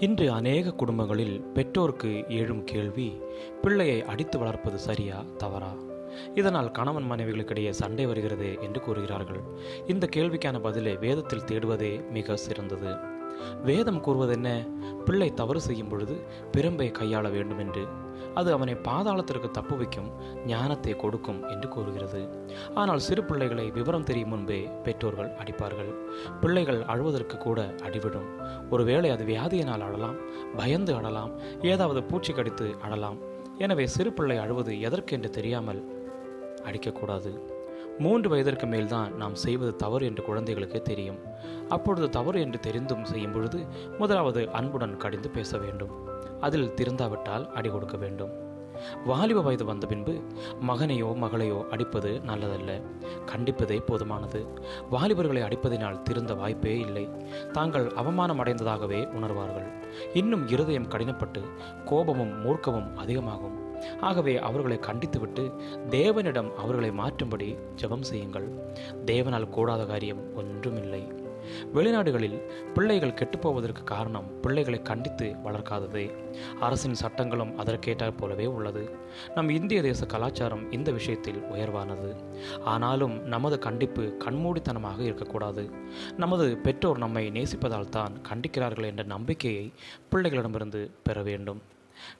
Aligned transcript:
இன்று 0.00 0.32
அநேக 0.32 0.70
குடும்பங்களில் 0.70 1.40
பெற்றோருக்கு 1.40 2.24
எழும் 2.28 2.64
கேள்வி 2.64 3.20
பிள்ளையை 3.62 4.02
அடித்து 4.02 4.38
வளர்ப்பது 4.38 4.78
சரியா 4.78 5.24
தவறா? 5.36 5.74
இதனால் 6.34 6.70
கணவன் 6.70 7.10
மனைவிகளுக்கிடையே 7.10 7.70
சண்டை 7.70 8.06
வருகிறது 8.06 8.58
என்று 8.60 8.80
கூறுகிறார்கள். 8.80 9.40
இந்த 9.86 10.08
கேள்விக்கான 10.16 10.60
பதிலை 10.60 10.96
வேதத்தில் 10.96 11.44
தேடுவதே 11.44 12.10
மிக 12.10 12.36
சிறந்தது. 12.36 12.94
வேதம் 13.64 14.04
கூறுவதென்ன? 14.04 14.68
பிள்ளை 15.04 15.34
தவறு 15.34 15.60
செய்யும் 15.60 15.88
பொழுது 15.88 16.16
பிரம்பை 16.52 16.92
கையாள 16.92 17.30
வேண்டும் 17.30 17.58
என்று 17.58 17.86
அது 18.40 18.48
அவனை 18.56 18.74
பாதாளத்திற்கு 18.88 19.50
தப்பு 19.58 19.76
வைக்கும் 19.76 20.10
ஞானத்தை 20.46 20.94
கொடுக்கும் 21.02 21.40
என்று 21.52 21.68
கூறுகிறது. 21.74 22.22
ஆனால் 22.82 23.04
சிறு 23.06 23.24
பிள்ளைகளை 23.24 23.66
விவரம் 23.78 24.06
தெரியும் 24.10 24.32
முன்பே 24.34 24.60
பெற்றோர்கள் 24.86 25.30
அடிப்பார்கள். 25.42 25.90
பிள்ளைகள் 26.42 26.80
அழுவதற்கு 26.94 27.38
கூட 27.46 27.60
அடிவிடும் 27.88 28.28
ஒருவேளை 28.70 29.10
அது 29.16 29.26
வியாதியினால் 29.32 29.86
அழலாம் 29.88 30.20
பயந்து 30.60 30.94
அழலாம் 31.00 31.34
ஏதாவது 31.72 32.02
பூச்சி 32.12 32.32
கடித்து 32.32 32.68
அழலாம். 32.86 33.18
எனவே 33.64 33.84
சிறு 33.96 34.10
பிள்ளை 34.12 34.38
அழுவது 34.44 34.72
எதற்கென்று 34.86 35.30
தெரியாமல் 35.36 35.82
அடிக்கக்கூடாது. 36.68 37.30
மூன்று 38.04 38.28
வயதிற்கு 38.30 38.66
மேல்தான் 38.72 39.12
நாம் 39.20 39.36
செய்வது 39.42 39.72
தவறு 39.82 40.04
என்று 40.08 40.22
குழந்தைகளுக்கு 40.26 40.80
தெரியும். 40.88 41.20
அப்பொழுது 41.74 42.06
தவறு 42.16 42.38
என்று 42.46 42.58
தெரிந்தும் 42.66 43.06
செய்யும் 43.10 43.34
பொழுது 43.36 43.58
முதலாவது 44.00 44.40
அன்புடன் 44.58 44.96
கடிந்து 45.04 45.28
பேச 45.36 45.58
வேண்டும். 45.62 45.94
அதில் 46.46 46.72
திருந்தாவிட்டால் 46.74 47.46
அடி 47.58 47.68
கொடுக்க 47.68 47.96
வேண்டும். 47.96 48.34
வாலிப 49.04 49.40
வயது 49.40 49.64
வந்த 49.64 49.86
பின்பு 49.86 50.14
மகனையோ 50.68 51.10
மகளையோ 51.20 51.58
அடிப்பது 51.70 52.10
நல்லதல்ல. 52.26 52.70
கண்டிப்பதே 53.26 53.78
போதுமானது. 53.88 54.40
வாலிபர்களை 54.90 55.42
அடிப்பதினால் 55.42 56.02
திருந்த 56.02 56.34
வாய்ப்பே 56.34 56.74
இல்லை. 56.78 57.04
தாங்கள் 57.52 57.86
அவமானம் 57.92 58.40
அடைந்ததாகவே 58.44 59.00
உணர்வார்கள். 59.18 59.68
இன்னும் 60.14 60.44
இருதயம் 60.48 60.90
கடினப்பட்டு 60.90 61.42
கோபமும் 61.84 62.34
மூர்க்கமும் 62.44 62.90
அதிகமாகும். 62.94 63.56
ஆகவே 64.00 64.34
அவர்களை 64.48 64.76
கண்டித்துவிட்டு 64.82 65.44
தேவனிடம் 65.90 66.50
அவர்களை 66.54 66.90
மாற்றும்படி 67.00 67.50
ஜெபம் 67.82 68.06
செய்யுங்கள். 68.10 68.48
தேவனால் 69.06 69.52
கூடாத 69.56 69.84
காரியம் 69.84 70.22
ஒன்றுமில்லை. 70.36 71.02
வெளிநாடுகளில் 71.74 72.38
பிள்ளைகள் 72.74 73.10
கெட்டுப்போவதற்கு 73.10 73.84
காரணம் 73.84 74.40
பிள்ளைகளை 74.40 74.82
கண்டித்து 74.82 75.34
வளர்க்காததே. 75.44 76.14
அரசின் 76.60 76.94
சட்டங்களும் 76.94 77.58
அதற்கேற்றாற் 77.58 78.16
போலவே 78.16 78.46
உள்ளது. 78.46 78.90
நம் 79.34 79.48
இந்திய 79.48 79.82
தேச 79.82 80.06
கலாச்சாரம் 80.06 80.72
இந்த 80.72 80.92
விஷயத்தில் 80.92 81.42
உயர்வானது. 81.42 82.16
ஆனாலும் 82.64 83.20
நமது 83.20 83.58
கண்டிப்பு 83.58 84.16
கண்மூடித்தனமாக 84.24 85.00
இருக்கக்கூடாது. 85.00 85.70
நமது 86.16 86.56
பெற்றோர் 86.56 86.98
நம்மை 86.98 87.30
நேசிப்பதால் 87.30 87.88
தான் 87.88 88.12
கண்டிக்கிறார்கள் 88.32 88.84
என்ற 88.84 89.02
நம்பிக்கையை 89.02 89.72
பிள்ளைகளிடமிருந்து 90.10 90.90
பெற 91.02 91.22
வேண்டும். 91.22 91.62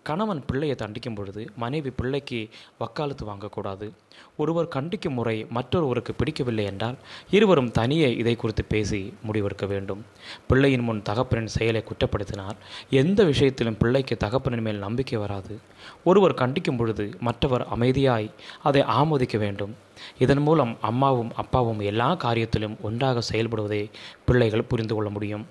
கணவன் 0.03 0.45
பிள்ளையை 0.47 0.77
தண்டிக்கும் 0.79 1.15
பொழுது 1.15 1.51
மனைவி 1.57 1.91
பிள்ளைக்கு 1.91 2.49
வக்காலத்து 2.79 3.27
வாங்கக்கூடாது. 3.27 3.93
ஒருவர் 4.37 4.73
கண்டிக்கும் 4.77 5.17
முறை 5.19 5.47
மற்றொருவருக்கு 5.51 6.15
பிடிக்கவில்லை 6.15 6.65
என்றால் 6.65 6.97
இருவரும் 7.31 7.71
தனியே 7.71 8.17
இதை 8.17 8.37
குறித்து 8.37 8.65
பேசி 8.65 9.15
முடிவெடுக்க 9.27 9.67
வேண்டும். 9.67 10.05
பிள்ளையின் 10.49 10.81
முன் 10.81 11.03
தகப்பனின் 11.03 11.53
செயலை 11.57 11.85
குற்றப்படுத்தினால் 11.85 12.57
எந்த 12.91 13.25
விஷயத்திலும் 13.25 13.77
பிள்ளைக்கு 13.77 14.17
தகப்பனின் 14.21 14.61
மேல் 14.61 14.79
நம்பிக்கை 14.79 15.19
வராது. 15.19 15.61
ஒருவர் 16.05 16.35
கண்டிக்கும் 16.35 16.77
பொழுது 16.77 17.11
மற்றவர் 17.21 17.67
அமைதியாய் 17.75 18.31
அதை 18.63 18.83
ஆமோதிக்க 18.83 19.39
வேண்டும். 19.39 19.77
இதன் 20.19 20.39
மூலம் 20.39 20.79
அம்மாவும் 20.81 21.33
அப்பாவும் 21.37 21.81
எல்லா 21.81 22.15
காரியத்திலும் 22.15 22.81
ஒன்றாக 22.81 23.23
செயல்படுவதை 23.33 23.91
பிள்ளைகள் 24.25 24.65
புரிந்து 24.65 24.95
கொள்ள 24.95 25.11
முடியும். 25.11 25.47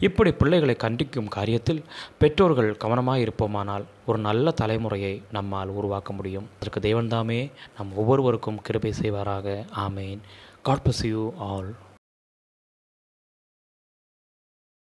இப்படி 0.00 0.30
பிள்ளைகளை 0.32 0.76
கண்டிக்கும் 0.78 1.32
காரியத்தில் 1.36 1.82
பெற்றோர்கள் 2.18 2.76
கவனமாக 2.76 3.18
இருப்போமானால் 3.18 3.84
ஒரு 4.06 4.18
நல்ல 4.18 4.54
தலைமுறையை 4.60 5.22
நம்மால் 5.32 5.68
உருவாக்க 5.68 6.12
முடியும். 6.12 6.48
அதற்கு 6.54 6.80
தேவன்தாமே 6.80 7.50
நம் 7.76 7.96
ஒவ்வொருவருக்கும் 7.96 8.62
கிருபை 8.62 8.92
செய்வாராக. 9.00 9.64
ஆமேன். 9.76 10.18
God 10.62 10.84
bless 10.84 11.06
you 11.06 11.32
all 11.38 11.74